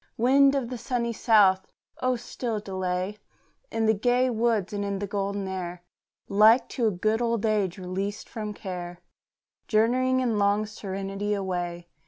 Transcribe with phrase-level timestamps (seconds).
[0.17, 1.67] Wind of the sunny south!
[2.01, 3.19] oh still delay
[3.69, 5.83] In the gay woods and in the golden air,
[6.27, 9.01] Like to a good old age released from care,
[9.67, 11.87] Journeying, in long serenity, away.